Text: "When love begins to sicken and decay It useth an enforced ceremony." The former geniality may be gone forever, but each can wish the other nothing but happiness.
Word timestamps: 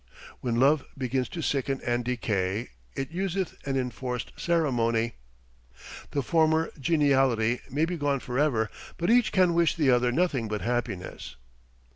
"When 0.39 0.55
love 0.59 0.83
begins 0.97 1.29
to 1.29 1.43
sicken 1.43 1.79
and 1.85 2.03
decay 2.03 2.69
It 2.95 3.11
useth 3.11 3.55
an 3.67 3.77
enforced 3.77 4.31
ceremony." 4.35 5.13
The 6.09 6.23
former 6.23 6.71
geniality 6.79 7.59
may 7.69 7.85
be 7.85 7.97
gone 7.97 8.19
forever, 8.19 8.71
but 8.97 9.11
each 9.11 9.31
can 9.31 9.53
wish 9.53 9.75
the 9.75 9.91
other 9.91 10.11
nothing 10.11 10.47
but 10.47 10.61
happiness. 10.61 11.35